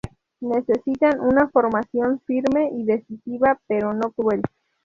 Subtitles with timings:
[0.39, 4.41] Necesitan una formación firme y decisiva, pero no cruel.